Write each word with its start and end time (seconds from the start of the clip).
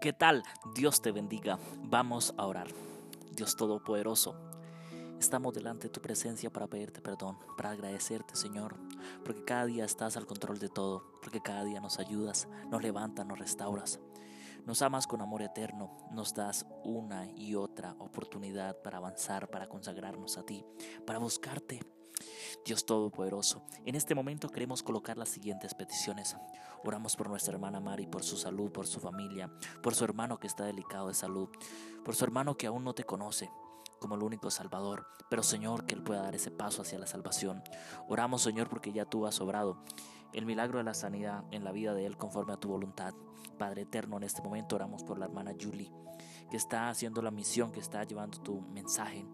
¿Qué 0.00 0.14
tal? 0.14 0.42
Dios 0.74 1.02
te 1.02 1.12
bendiga. 1.12 1.58
Vamos 1.82 2.32
a 2.38 2.46
orar. 2.46 2.68
Dios 3.32 3.54
Todopoderoso, 3.54 4.34
estamos 5.18 5.52
delante 5.52 5.88
de 5.88 5.92
tu 5.92 6.00
presencia 6.00 6.50
para 6.50 6.66
pedirte 6.68 7.02
perdón, 7.02 7.36
para 7.58 7.72
agradecerte, 7.72 8.34
Señor, 8.34 8.76
porque 9.26 9.44
cada 9.44 9.66
día 9.66 9.84
estás 9.84 10.16
al 10.16 10.24
control 10.24 10.58
de 10.58 10.70
todo, 10.70 11.04
porque 11.20 11.42
cada 11.42 11.64
día 11.64 11.82
nos 11.82 11.98
ayudas, 11.98 12.48
nos 12.70 12.82
levantas, 12.82 13.26
nos 13.26 13.38
restauras. 13.38 14.00
Nos 14.64 14.80
amas 14.80 15.06
con 15.06 15.20
amor 15.20 15.42
eterno, 15.42 15.94
nos 16.10 16.32
das 16.32 16.64
una 16.82 17.26
y 17.32 17.54
otra 17.54 17.94
oportunidad 17.98 18.80
para 18.80 18.96
avanzar, 18.96 19.50
para 19.50 19.68
consagrarnos 19.68 20.38
a 20.38 20.46
ti, 20.46 20.64
para 21.06 21.18
buscarte. 21.18 21.80
Dios 22.64 22.84
Todopoderoso, 22.84 23.64
en 23.86 23.94
este 23.94 24.14
momento 24.14 24.48
queremos 24.48 24.82
colocar 24.82 25.16
las 25.16 25.30
siguientes 25.30 25.74
peticiones. 25.74 26.36
Oramos 26.84 27.16
por 27.16 27.28
nuestra 27.28 27.54
hermana 27.54 27.80
Mari, 27.80 28.06
por 28.06 28.22
su 28.22 28.36
salud, 28.36 28.70
por 28.70 28.86
su 28.86 29.00
familia, 29.00 29.50
por 29.82 29.94
su 29.94 30.04
hermano 30.04 30.38
que 30.38 30.46
está 30.46 30.64
delicado 30.64 31.08
de 31.08 31.14
salud, 31.14 31.48
por 32.04 32.14
su 32.14 32.24
hermano 32.24 32.56
que 32.56 32.66
aún 32.66 32.84
no 32.84 32.94
te 32.94 33.04
conoce 33.04 33.50
como 33.98 34.14
el 34.14 34.22
único 34.22 34.50
Salvador, 34.50 35.06
pero 35.28 35.42
Señor, 35.42 35.86
que 35.86 35.94
Él 35.94 36.02
pueda 36.02 36.22
dar 36.22 36.34
ese 36.34 36.50
paso 36.50 36.82
hacia 36.82 36.98
la 36.98 37.06
salvación. 37.06 37.62
Oramos, 38.08 38.42
Señor, 38.42 38.68
porque 38.68 38.92
ya 38.92 39.04
tú 39.04 39.26
has 39.26 39.40
obrado 39.40 39.82
el 40.32 40.46
milagro 40.46 40.78
de 40.78 40.84
la 40.84 40.94
sanidad 40.94 41.44
en 41.50 41.64
la 41.64 41.72
vida 41.72 41.94
de 41.94 42.06
Él 42.06 42.16
conforme 42.16 42.52
a 42.52 42.56
tu 42.56 42.68
voluntad. 42.68 43.14
Padre 43.58 43.82
eterno, 43.82 44.16
en 44.16 44.24
este 44.24 44.42
momento 44.42 44.76
oramos 44.76 45.04
por 45.04 45.18
la 45.18 45.26
hermana 45.26 45.52
Julie, 45.60 45.92
que 46.50 46.56
está 46.56 46.88
haciendo 46.90 47.22
la 47.22 47.30
misión, 47.30 47.72
que 47.72 47.80
está 47.80 48.04
llevando 48.04 48.38
tu 48.40 48.60
mensaje. 48.60 49.24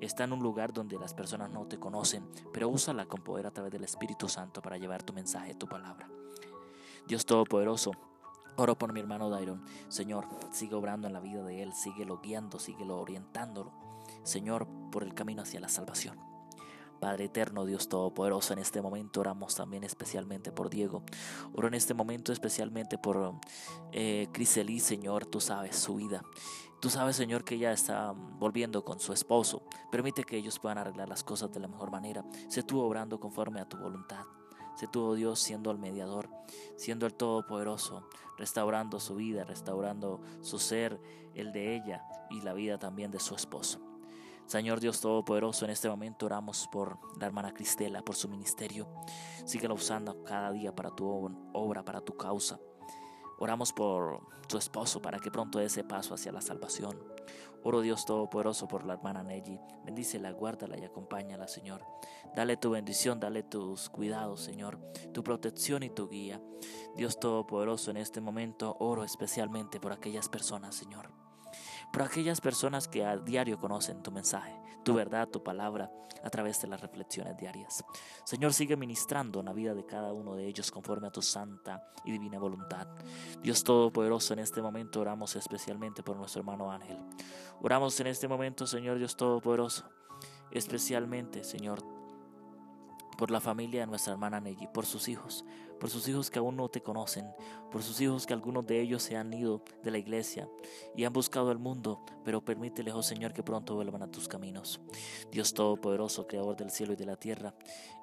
Está 0.00 0.24
en 0.24 0.32
un 0.32 0.40
lugar 0.40 0.72
donde 0.72 0.98
las 0.98 1.14
personas 1.14 1.50
no 1.50 1.66
te 1.66 1.78
conocen, 1.78 2.28
pero 2.52 2.68
úsala 2.68 3.06
con 3.06 3.22
poder 3.22 3.46
a 3.46 3.50
través 3.50 3.72
del 3.72 3.84
Espíritu 3.84 4.28
Santo 4.28 4.62
para 4.62 4.76
llevar 4.76 5.02
tu 5.02 5.12
mensaje, 5.12 5.54
tu 5.54 5.66
palabra. 5.66 6.08
Dios 7.06 7.24
Todopoderoso, 7.24 7.92
Oro 8.56 8.76
por 8.76 8.92
mi 8.92 8.98
hermano 8.98 9.30
Dairon. 9.30 9.62
Señor, 9.86 10.26
sigue 10.50 10.74
obrando 10.74 11.06
en 11.06 11.12
la 11.12 11.20
vida 11.20 11.44
de 11.44 11.62
él, 11.62 11.72
síguelo 11.72 12.20
guiando, 12.20 12.58
síguelo 12.58 12.98
orientándolo. 12.98 13.72
Señor, 14.24 14.66
por 14.90 15.04
el 15.04 15.14
camino 15.14 15.42
hacia 15.42 15.60
la 15.60 15.68
salvación. 15.68 16.18
Padre 16.98 17.26
eterno, 17.26 17.64
Dios 17.64 17.88
Todopoderoso, 17.88 18.52
en 18.52 18.58
este 18.58 18.82
momento 18.82 19.20
oramos 19.20 19.54
también 19.54 19.84
especialmente 19.84 20.52
por 20.52 20.70
Diego. 20.70 21.02
Oro 21.54 21.68
en 21.68 21.74
este 21.74 21.94
momento 21.94 22.32
especialmente 22.32 22.98
por 22.98 23.34
eh, 23.92 24.28
Criseli, 24.32 24.80
Señor, 24.80 25.26
tú 25.26 25.40
sabes 25.40 25.76
su 25.76 25.96
vida. 25.96 26.22
Tú 26.80 26.90
sabes, 26.90 27.16
Señor, 27.16 27.42
que 27.42 27.56
ella 27.56 27.72
está 27.72 28.12
volviendo 28.12 28.84
con 28.84 29.00
su 29.00 29.12
esposo. 29.12 29.62
Permite 29.90 30.22
que 30.22 30.36
ellos 30.36 30.60
puedan 30.60 30.78
arreglar 30.78 31.08
las 31.08 31.24
cosas 31.24 31.52
de 31.52 31.58
la 31.58 31.66
mejor 31.66 31.90
manera. 31.90 32.24
Se 32.48 32.62
tú 32.62 32.80
obrando 32.80 33.18
conforme 33.18 33.60
a 33.60 33.68
tu 33.68 33.76
voluntad. 33.76 34.24
Se 34.76 34.86
tuvo 34.86 35.14
Dios 35.14 35.40
siendo 35.40 35.72
el 35.72 35.78
mediador, 35.78 36.30
siendo 36.76 37.06
el 37.06 37.14
Todopoderoso, 37.14 38.08
restaurando 38.36 39.00
su 39.00 39.16
vida, 39.16 39.42
restaurando 39.42 40.20
su 40.40 40.60
ser, 40.60 41.00
el 41.34 41.50
de 41.50 41.74
ella 41.74 42.04
y 42.30 42.42
la 42.42 42.52
vida 42.52 42.78
también 42.78 43.10
de 43.10 43.18
su 43.18 43.34
esposo. 43.34 43.80
Señor 44.48 44.80
Dios 44.80 45.02
Todopoderoso, 45.02 45.66
en 45.66 45.72
este 45.72 45.90
momento 45.90 46.24
oramos 46.24 46.68
por 46.72 46.98
la 47.20 47.26
hermana 47.26 47.52
Cristela, 47.52 48.00
por 48.00 48.16
su 48.16 48.30
ministerio. 48.30 48.88
Síguela 49.44 49.74
usando 49.74 50.24
cada 50.24 50.50
día 50.52 50.74
para 50.74 50.88
tu 50.90 51.06
obra, 51.52 51.84
para 51.84 52.00
tu 52.00 52.16
causa. 52.16 52.58
Oramos 53.40 53.74
por 53.74 54.26
tu 54.48 54.56
esposo 54.56 55.02
para 55.02 55.18
que 55.18 55.30
pronto 55.30 55.58
dé 55.58 55.66
ese 55.66 55.84
paso 55.84 56.14
hacia 56.14 56.32
la 56.32 56.40
salvación. 56.40 56.98
Oro 57.62 57.82
Dios 57.82 58.06
Todopoderoso 58.06 58.68
por 58.68 58.86
la 58.86 58.94
hermana 58.94 59.22
Nelly. 59.22 59.60
Bendícela, 59.84 60.30
guárdala 60.30 60.78
y 60.78 60.84
acompáñala, 60.84 61.46
Señor. 61.46 61.84
Dale 62.34 62.56
tu 62.56 62.70
bendición, 62.70 63.20
dale 63.20 63.42
tus 63.42 63.90
cuidados, 63.90 64.40
Señor, 64.40 64.78
tu 65.12 65.22
protección 65.22 65.82
y 65.82 65.90
tu 65.90 66.08
guía. 66.08 66.40
Dios 66.96 67.20
Todopoderoso, 67.20 67.90
en 67.90 67.98
este 67.98 68.22
momento 68.22 68.78
oro 68.80 69.04
especialmente 69.04 69.78
por 69.78 69.92
aquellas 69.92 70.30
personas, 70.30 70.74
Señor 70.74 71.27
por 71.92 72.02
aquellas 72.02 72.40
personas 72.40 72.88
que 72.88 73.04
a 73.04 73.16
diario 73.16 73.58
conocen 73.58 74.02
tu 74.02 74.10
mensaje, 74.10 74.60
tu 74.84 74.94
verdad, 74.94 75.28
tu 75.28 75.42
palabra, 75.42 75.90
a 76.22 76.30
través 76.30 76.60
de 76.60 76.68
las 76.68 76.80
reflexiones 76.80 77.36
diarias. 77.36 77.84
Señor, 78.24 78.52
sigue 78.52 78.76
ministrando 78.76 79.40
en 79.40 79.46
la 79.46 79.52
vida 79.52 79.74
de 79.74 79.86
cada 79.86 80.12
uno 80.12 80.34
de 80.34 80.46
ellos 80.46 80.70
conforme 80.70 81.08
a 81.08 81.10
tu 81.10 81.22
santa 81.22 81.82
y 82.04 82.12
divina 82.12 82.38
voluntad. 82.38 82.88
Dios 83.42 83.62
Todopoderoso, 83.64 84.32
en 84.32 84.40
este 84.40 84.62
momento 84.62 85.00
oramos 85.00 85.36
especialmente 85.36 86.02
por 86.02 86.16
nuestro 86.16 86.40
hermano 86.40 86.70
Ángel. 86.70 86.98
Oramos 87.60 87.98
en 88.00 88.08
este 88.08 88.28
momento, 88.28 88.66
Señor 88.66 88.98
Dios 88.98 89.16
Todopoderoso, 89.16 89.84
especialmente, 90.50 91.44
Señor, 91.44 91.97
por 93.18 93.32
la 93.32 93.40
familia 93.40 93.80
de 93.80 93.88
nuestra 93.88 94.12
hermana 94.12 94.40
Nelly, 94.40 94.68
por 94.72 94.86
sus 94.86 95.08
hijos, 95.08 95.44
por 95.80 95.90
sus 95.90 96.06
hijos 96.06 96.30
que 96.30 96.38
aún 96.38 96.54
no 96.54 96.68
te 96.68 96.82
conocen, 96.82 97.26
por 97.68 97.82
sus 97.82 98.00
hijos 98.00 98.26
que 98.26 98.32
algunos 98.32 98.64
de 98.64 98.80
ellos 98.80 99.02
se 99.02 99.16
han 99.16 99.34
ido 99.34 99.60
de 99.82 99.90
la 99.90 99.98
iglesia 99.98 100.48
y 100.94 101.02
han 101.02 101.12
buscado 101.12 101.50
el 101.50 101.58
mundo, 101.58 102.00
pero 102.24 102.44
permítele, 102.44 102.92
oh 102.92 103.02
Señor, 103.02 103.32
que 103.32 103.42
pronto 103.42 103.74
vuelvan 103.74 104.04
a 104.04 104.10
tus 104.10 104.28
caminos. 104.28 104.80
Dios 105.32 105.52
Todopoderoso, 105.52 106.28
Creador 106.28 106.56
del 106.56 106.70
cielo 106.70 106.92
y 106.92 106.96
de 106.96 107.06
la 107.06 107.16
tierra, 107.16 107.56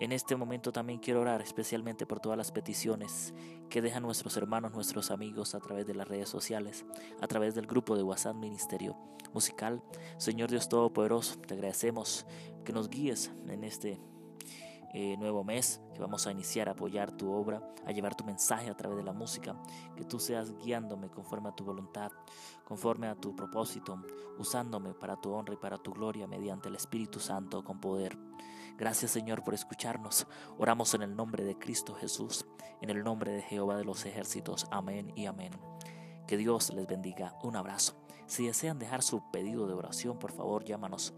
en 0.00 0.12
este 0.12 0.34
momento 0.34 0.72
también 0.72 0.98
quiero 0.98 1.20
orar 1.20 1.42
especialmente 1.42 2.06
por 2.06 2.18
todas 2.18 2.38
las 2.38 2.50
peticiones 2.50 3.34
que 3.68 3.82
dejan 3.82 4.04
nuestros 4.04 4.38
hermanos, 4.38 4.72
nuestros 4.72 5.10
amigos 5.10 5.54
a 5.54 5.60
través 5.60 5.86
de 5.86 5.94
las 5.94 6.08
redes 6.08 6.30
sociales, 6.30 6.86
a 7.20 7.26
través 7.26 7.54
del 7.54 7.66
grupo 7.66 7.96
de 7.96 8.02
WhatsApp 8.02 8.36
Ministerio 8.36 8.96
Musical. 9.34 9.82
Señor 10.16 10.50
Dios 10.50 10.70
Todopoderoso, 10.70 11.38
te 11.38 11.52
agradecemos 11.52 12.24
que 12.64 12.72
nos 12.72 12.88
guíes 12.88 13.30
en 13.46 13.62
este 13.64 14.00
eh, 14.94 15.16
nuevo 15.16 15.44
mes 15.44 15.80
que 15.94 16.00
vamos 16.00 16.26
a 16.26 16.32
iniciar 16.32 16.68
a 16.68 16.72
apoyar 16.72 17.12
tu 17.12 17.32
obra, 17.32 17.62
a 17.86 17.92
llevar 17.92 18.14
tu 18.14 18.24
mensaje 18.24 18.70
a 18.70 18.76
través 18.76 18.98
de 18.98 19.04
la 19.04 19.12
música, 19.12 19.56
que 19.96 20.04
tú 20.04 20.18
seas 20.18 20.52
guiándome 20.58 21.10
conforme 21.10 21.48
a 21.48 21.52
tu 21.52 21.64
voluntad, 21.64 22.10
conforme 22.64 23.08
a 23.08 23.14
tu 23.14 23.34
propósito, 23.34 24.02
usándome 24.38 24.94
para 24.94 25.16
tu 25.16 25.32
honra 25.32 25.54
y 25.54 25.58
para 25.58 25.78
tu 25.78 25.92
gloria 25.92 26.26
mediante 26.26 26.68
el 26.68 26.76
Espíritu 26.76 27.20
Santo 27.20 27.64
con 27.64 27.80
poder. 27.80 28.18
Gracias 28.76 29.10
Señor 29.10 29.44
por 29.44 29.54
escucharnos. 29.54 30.26
Oramos 30.58 30.94
en 30.94 31.02
el 31.02 31.14
nombre 31.14 31.44
de 31.44 31.58
Cristo 31.58 31.94
Jesús, 31.94 32.46
en 32.80 32.90
el 32.90 33.02
nombre 33.04 33.32
de 33.32 33.42
Jehová 33.42 33.76
de 33.76 33.84
los 33.84 34.04
ejércitos. 34.06 34.66
Amén 34.70 35.12
y 35.14 35.26
amén. 35.26 35.52
Que 36.32 36.38
Dios 36.38 36.72
les 36.72 36.86
bendiga. 36.86 37.36
Un 37.42 37.56
abrazo. 37.56 37.92
Si 38.24 38.46
desean 38.46 38.78
dejar 38.78 39.02
su 39.02 39.20
pedido 39.30 39.66
de 39.66 39.74
oración, 39.74 40.18
por 40.18 40.32
favor 40.32 40.64
llámanos 40.64 41.12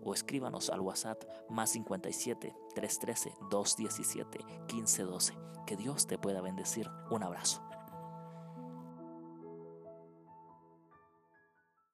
o 0.00 0.14
escríbanos 0.14 0.70
al 0.70 0.78
WhatsApp 0.78 1.24
más 1.48 1.70
57 1.70 2.54
313 2.76 3.34
217 3.50 4.38
1512. 4.72 5.34
Que 5.66 5.76
Dios 5.76 6.06
te 6.06 6.18
pueda 6.18 6.40
bendecir. 6.40 6.88
Un 7.10 7.24
abrazo. 7.24 7.68